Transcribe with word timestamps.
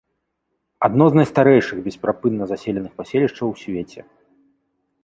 Адно 0.87 1.03
з 1.11 1.19
найстарэйшых 1.19 1.77
бесперапынна 1.89 2.43
заселеных 2.53 2.91
паселішчаў 3.03 3.47
у 3.55 3.57
свеце. 3.63 4.01